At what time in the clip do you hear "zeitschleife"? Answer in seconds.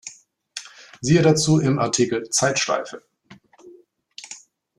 2.27-3.03